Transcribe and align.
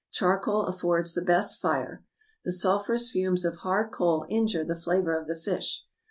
Charcoal 0.09 0.65
affords 0.65 1.13
the 1.13 1.21
best 1.21 1.61
fire. 1.61 2.03
The 2.43 2.51
sulphurous 2.51 3.11
fumes 3.11 3.45
of 3.45 3.57
hard 3.57 3.91
coal 3.91 4.25
injure 4.29 4.63
the 4.63 4.73
flavor 4.75 5.13
of 5.13 5.27
the 5.27 5.35
fish. 5.35 5.85